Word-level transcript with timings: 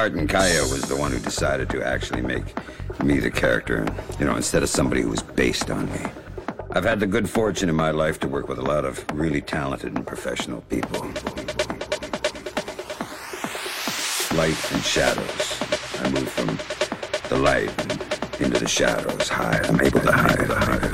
Martin 0.00 0.26
Kaya 0.26 0.62
was 0.62 0.80
the 0.88 0.96
one 0.96 1.12
who 1.12 1.18
decided 1.18 1.68
to 1.68 1.86
actually 1.86 2.22
make 2.22 2.42
me 3.04 3.20
the 3.20 3.30
character, 3.30 3.86
you 4.18 4.24
know, 4.24 4.34
instead 4.34 4.62
of 4.62 4.70
somebody 4.70 5.02
who 5.02 5.10
was 5.10 5.22
based 5.22 5.70
on 5.70 5.92
me. 5.92 6.00
I've 6.70 6.84
had 6.84 7.00
the 7.00 7.06
good 7.06 7.28
fortune 7.28 7.68
in 7.68 7.76
my 7.76 7.90
life 7.90 8.18
to 8.20 8.26
work 8.28 8.48
with 8.48 8.56
a 8.58 8.62
lot 8.62 8.86
of 8.86 9.04
really 9.12 9.42
talented 9.42 9.94
and 9.94 10.06
professional 10.06 10.62
people. 10.62 11.02
Light 14.38 14.72
and 14.72 14.82
shadows. 14.82 15.60
I 16.00 16.08
move 16.08 16.30
from 16.30 17.28
the 17.28 17.36
light 17.36 17.68
into 18.40 18.58
the 18.58 18.68
shadows. 18.68 19.28
Hide. 19.28 19.66
I'm 19.66 19.82
able 19.82 20.00
to 20.00 20.12
hide. 20.12 20.89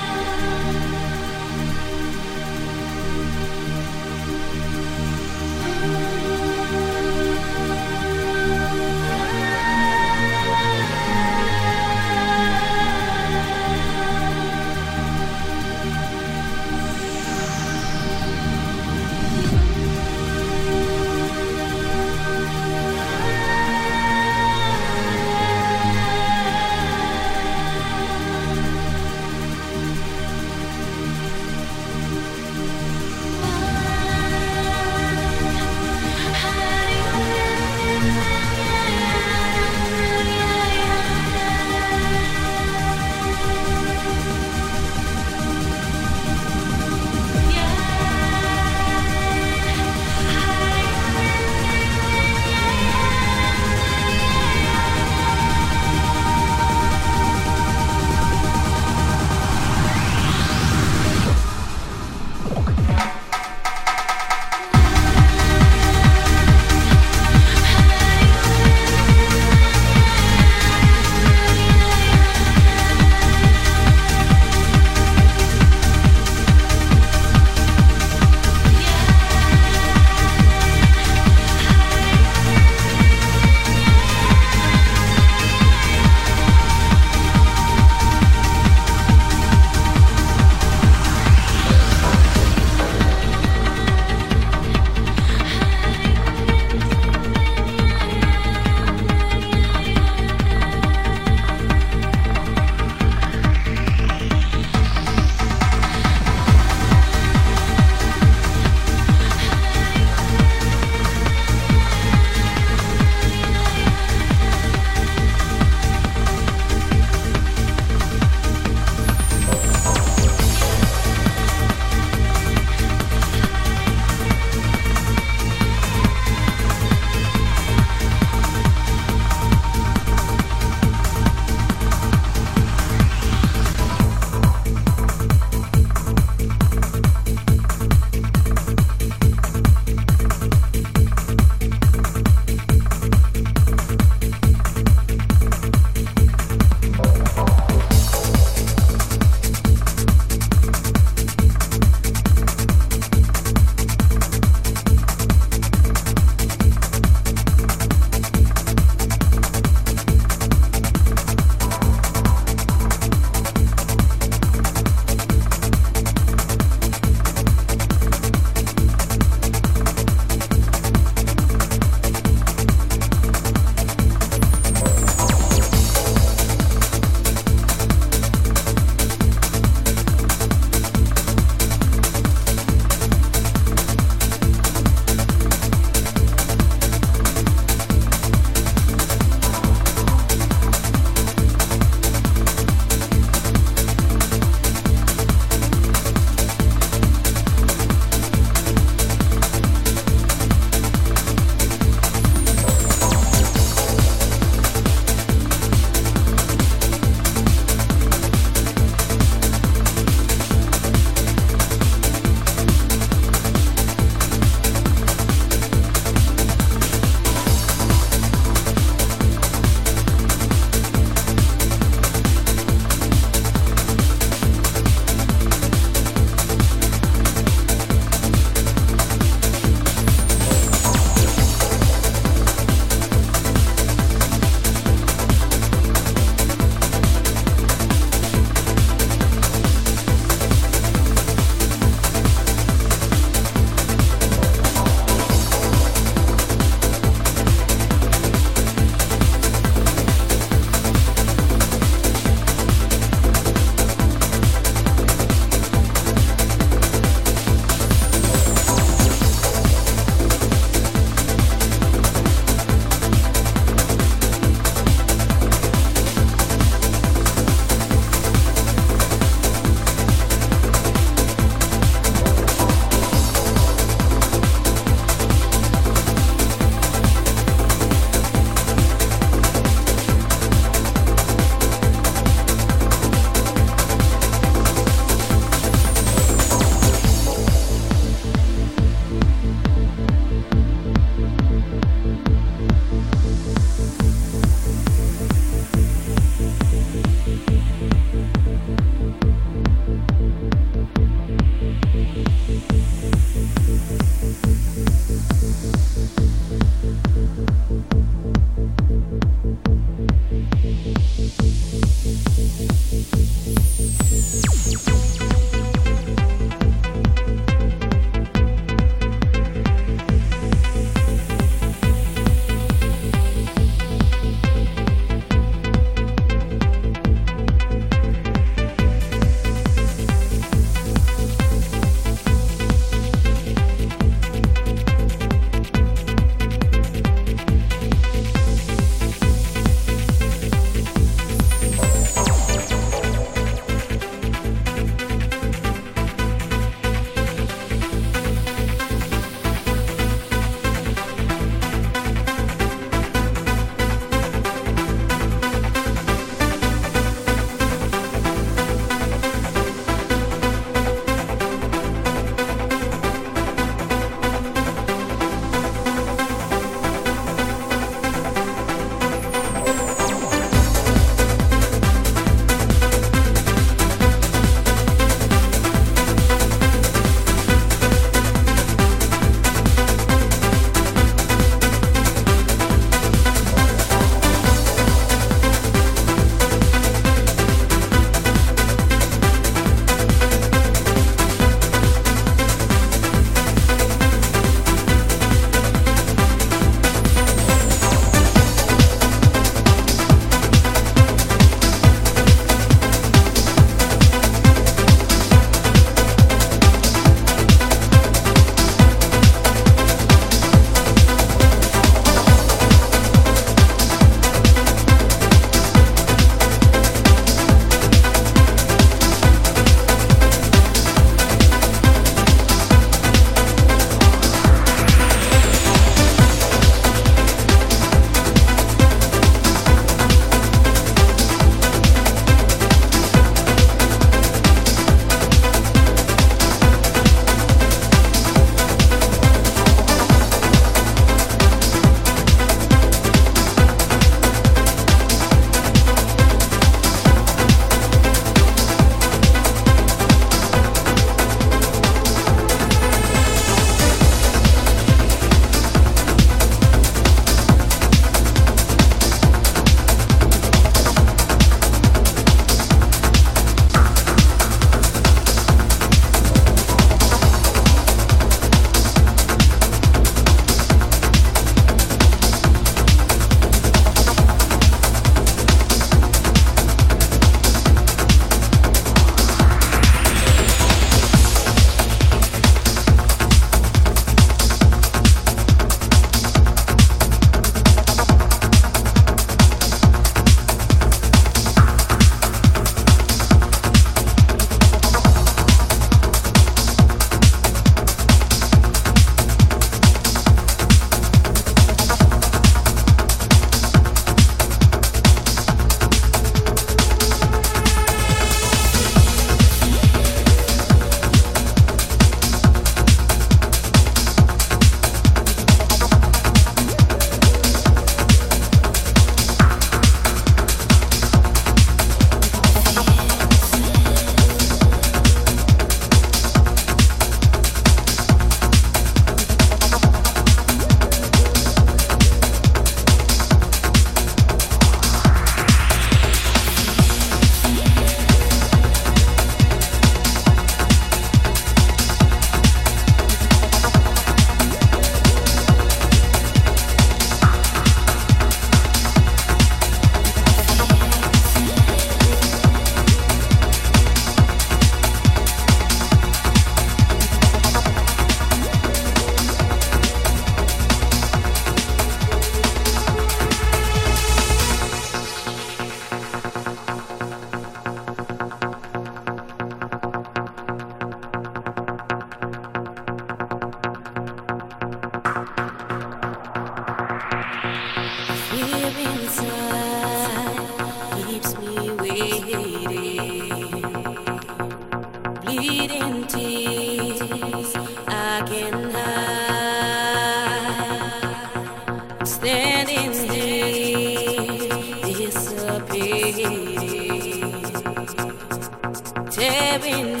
wearing 599.31 600.00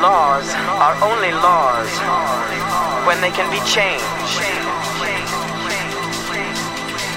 laws 0.00 0.46
are 0.82 0.94
only 1.02 1.32
laws 1.32 1.90
when 3.06 3.20
they 3.20 3.30
can 3.30 3.48
be 3.50 3.60
changed. 3.68 4.04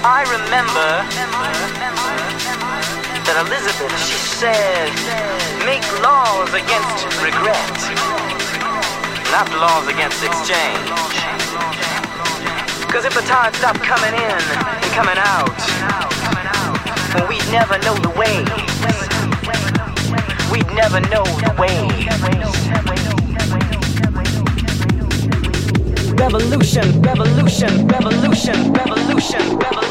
I 0.02 0.24
remember 0.32 0.90
that 3.26 3.36
Elizabeth, 3.44 3.92
she 4.08 4.16
said, 4.16 4.88
make 5.68 5.84
laws 6.00 6.48
against 6.56 7.04
regret, 7.20 7.76
not 9.28 9.46
laws 9.60 9.86
against 9.92 10.24
exchange. 10.24 10.88
Because 12.86 13.04
if 13.04 13.14
the 13.14 13.22
tide 13.22 13.54
stopped 13.54 13.80
coming 13.84 14.14
in 14.14 14.40
and 14.40 14.90
coming 14.96 15.20
out, 15.20 15.52
well, 17.14 17.28
we'd 17.28 17.44
never 17.52 17.78
know 17.84 17.94
the 18.02 18.10
way. 18.18 18.42
We'd 20.50 20.66
never 20.74 21.00
know 21.12 21.24
the 21.24 21.54
way. 21.58 22.49
revolution, 26.20 27.00
revolution, 27.00 27.88
revolution, 27.88 28.72
revolution, 28.74 29.58
revolution. 29.58 29.89